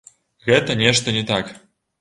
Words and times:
Гэта 0.47 0.77
нешта 0.81 1.15
не 1.19 1.23
так. 1.33 1.57